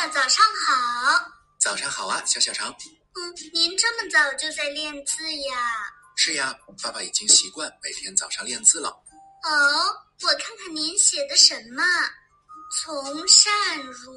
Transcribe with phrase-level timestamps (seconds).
[0.00, 1.30] 爸，早上好。
[1.60, 2.74] 早上好啊，小小肠。
[3.16, 5.92] 嗯，您这么早就在练字呀？
[6.16, 8.88] 是呀，爸爸已经习惯每天早上练字了。
[8.88, 9.50] 哦，
[10.22, 11.84] 我看看您写的什么？
[12.82, 14.14] 从善如，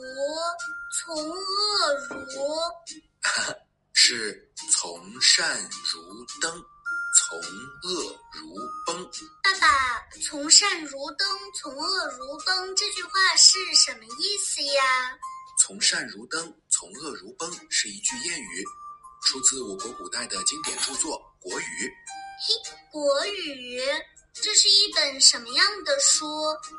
[1.02, 2.32] 从恶如。
[3.92, 6.64] 是从善如登，
[7.20, 7.38] 从
[7.84, 8.56] 恶如
[8.86, 9.04] 崩。
[9.44, 11.28] 爸爸，从善如登，
[11.62, 14.84] 从恶如崩，这句话是什么意思呀？
[15.66, 18.66] 从善如登，从恶如崩是一句谚语，
[19.24, 21.64] 出自我国古代的经典著作《国语》。
[22.46, 22.54] 嘿，
[22.92, 23.80] 《国语》，
[24.34, 26.26] 这是一本什么样的书？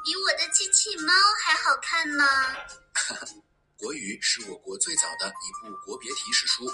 [0.05, 2.27] 比我的机器猫还好看吗？
[3.79, 6.71] 《国语》是我国最早的一部国别体史书，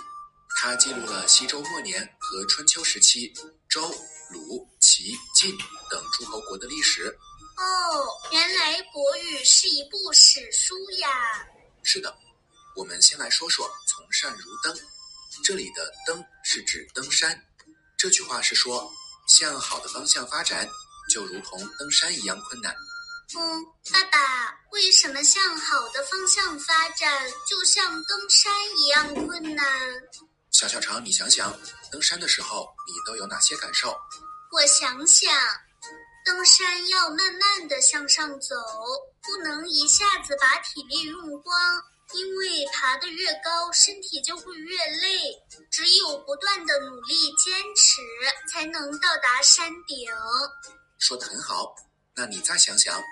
[0.56, 3.32] 它记录了西周末年和春秋时期
[3.68, 3.88] 周、
[4.30, 5.56] 鲁、齐、晋
[5.88, 7.06] 等诸侯国的历史。
[7.56, 11.08] 哦，原来《国语》是一部史书呀。
[11.92, 12.16] 是的，
[12.76, 14.72] 我们先来说说“从善如登”。
[15.42, 17.36] 这里的“登”是指登山。
[17.98, 18.88] 这句话是说，
[19.26, 20.68] 向好的方向发展，
[21.12, 22.72] 就如同登山一样困难。
[23.36, 29.66] 嗯，爸爸，为什么向好的方向发展，就像登山一样困难？
[30.52, 31.58] 小小常，你想想，
[31.90, 33.98] 登山的时候你都有哪些感受？
[34.52, 35.34] 我想想，
[36.24, 38.54] 登山要慢慢的向上走，
[39.22, 41.82] 不能一下子把体力用光，
[42.14, 45.20] 因为爬得越高，身体就会越累。
[45.70, 48.00] 只有不断的努力坚持，
[48.52, 50.08] 才能到达山顶。
[50.98, 51.74] 说得很好。
[52.14, 53.02] 那你再想想，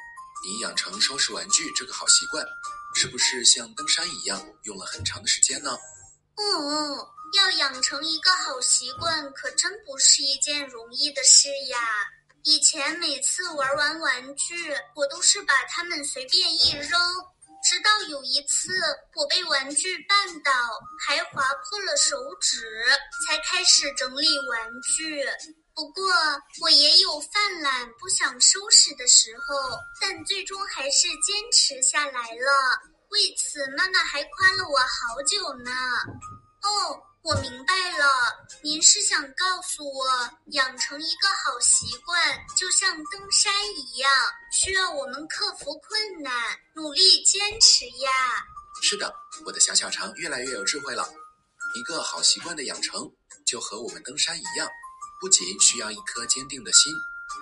[0.45, 2.45] 你养成收拾玩具这个好习惯，
[2.95, 5.77] 是不是像登山一样用了很长的时间呢？
[6.37, 6.99] 嗯，
[7.35, 11.79] 要养成一个好习惯，可真不是一件容易的事呀。
[12.49, 16.99] 以前每次玩完玩具，我都是把它们随便一扔，
[17.63, 18.71] 直到有一次
[19.15, 20.51] 我被玩具绊倒，
[21.07, 22.65] 还划破了手指，
[23.27, 25.23] 才开始整理玩具。
[25.75, 26.11] 不过
[26.63, 29.55] 我也有犯懒不想收拾的时候，
[30.01, 32.81] 但最终还是坚持下来了。
[33.11, 35.71] 为此，妈妈还夸了我好久呢。
[36.63, 36.99] 哦，
[37.29, 38.07] 我明白了，
[38.63, 40.07] 您是想告诉我，
[40.53, 42.19] 养成一个好习惯，
[42.57, 44.11] 就像登山一样，
[44.51, 46.33] 需要我们克服困难，
[46.75, 48.11] 努力坚持呀。
[48.81, 51.07] 是的，我的小小肠越来越有智慧了。
[51.75, 53.07] 一个好习惯的养成，
[53.47, 54.67] 就和我们登山一样，
[55.21, 56.91] 不仅需要一颗坚定的心，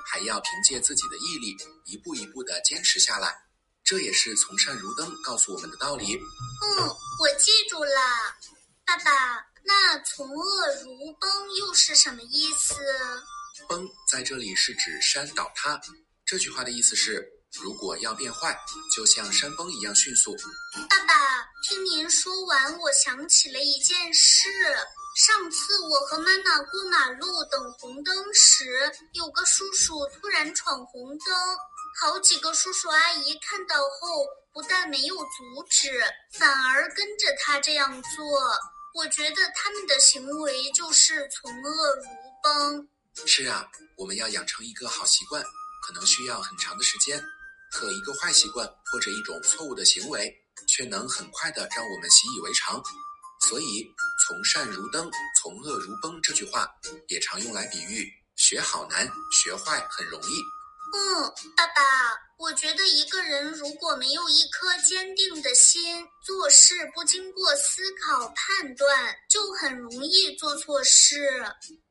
[0.05, 3.33] 还要凭借自己的毅力，一步一步地坚持下来。
[3.85, 6.17] 这也是从善如登告诉我们的道理。
[6.17, 6.89] 嗯，
[7.21, 8.01] 我记住了。
[8.85, 12.75] 爸爸，那从恶如崩又是什么意思？
[13.69, 15.81] 崩在这里是指山倒塌。
[16.25, 17.27] 这句话的意思是，
[17.60, 18.56] 如果要变坏，
[18.94, 20.37] 就像山崩一样迅速。
[20.88, 21.15] 爸爸，
[21.69, 24.49] 听您说完，我想起了一件事。
[25.16, 31.34] 上次我和妈妈过马路等红灯时，有个叔叔突然闯红灯，
[32.00, 36.04] 好几个叔叔阿姨看到后，不但没有阻止，
[36.38, 38.22] 反而跟着他这样做。
[38.97, 42.05] 我觉得他们的行为就是从恶如
[42.43, 42.89] 崩。
[43.27, 45.45] 是啊，我们要养成一个好习惯，
[45.87, 47.21] 可能需要很长的时间；
[47.71, 50.34] 可一个坏习惯或者一种错误的行为，
[50.67, 52.83] 却能很快的让我们习以为常。
[53.43, 53.87] 所以
[54.27, 55.11] ，“从善如登，
[55.43, 56.67] 从恶如崩”这句话
[57.09, 60.43] 也常用来比喻学好难，学坏很容易。
[60.95, 61.83] 嗯，爸爸，
[62.39, 71.45] 我觉得一个人如果没有一颗坚定的心，做事不经过思考判断，就很容易做错事。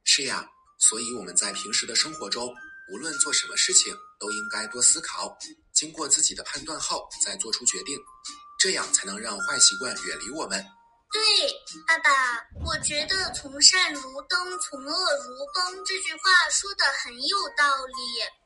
[0.03, 0.47] 是呀，
[0.79, 2.53] 所以我们在平时的生活中，
[2.93, 5.37] 无论做什么事情，都应该多思考，
[5.73, 7.99] 经过自己的判断后再做出决定，
[8.57, 10.65] 这样才能让坏习惯远离我们。
[11.15, 11.21] 对，
[11.87, 12.11] 爸爸，
[12.65, 16.19] 我觉得“从善如登，从恶如崩”这句话
[16.51, 17.95] 说的很有道理。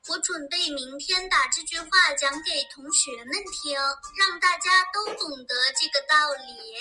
[0.08, 3.76] 我准备明天把这句话讲给同学们听，
[4.20, 6.78] 让大家都懂得这个道理。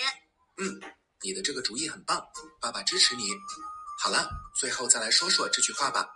[0.58, 0.78] 嗯，
[1.22, 2.22] 你的这个主意很棒，
[2.60, 3.30] 爸爸支持你。
[3.98, 4.28] 好了，
[4.60, 6.06] 最后再来说说这句话吧。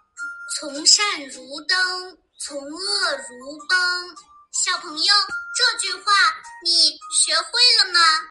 [0.60, 3.78] 从善如登，从恶如崩。
[4.52, 5.14] 小朋友，
[5.56, 6.12] 这句话
[6.62, 8.00] 你学会了吗？